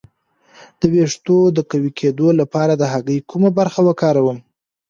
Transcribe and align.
د 0.79 0.81
ویښتو 0.93 1.37
د 1.55 1.59
قوي 1.71 1.91
کیدو 1.99 2.27
لپاره 2.39 2.73
د 2.77 2.83
هګۍ 2.93 3.19
کومه 3.31 3.49
برخه 3.59 3.79
وکاروم؟ 3.87 4.39